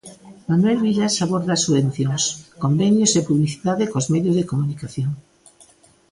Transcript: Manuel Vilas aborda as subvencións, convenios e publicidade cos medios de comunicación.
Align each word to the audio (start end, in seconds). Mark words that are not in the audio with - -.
Manuel 0.49 0.79
Vilas 0.85 1.15
aborda 1.25 1.51
as 1.55 1.63
subvencións, 1.65 2.23
convenios 2.63 3.11
e 3.19 3.27
publicidade 3.29 3.89
cos 3.91 4.09
medios 4.13 4.35
de 4.37 4.47
comunicación. 4.51 5.11